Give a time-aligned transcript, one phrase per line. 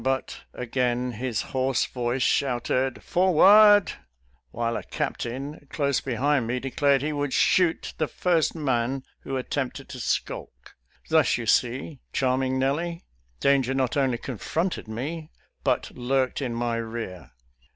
[0.03, 3.91] But again his hoarse voice shouted" Forward!"
[4.51, 9.89] while a captain close behind me declared he would shoot the first man who attempted
[9.89, 10.73] to skulk.
[11.09, 11.99] Thus you see.
[12.13, 13.03] Charm ing Nellie,
[13.39, 15.29] danger not only confronted me,
[15.63, 17.33] but lurked in my rear.